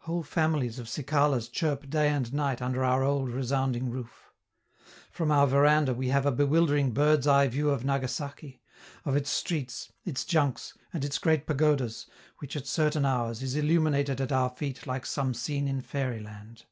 [0.00, 4.30] Whole families of cicalas chirp day and night under our old resounding roof.
[5.10, 8.60] From our veranda we have a bewildering bird's eye view of Nagasaki,
[9.06, 12.04] of its streets, its junks, and its great pagodas,
[12.40, 16.66] which, at certain hours, is illuminated at our feet like some scene in fairyland.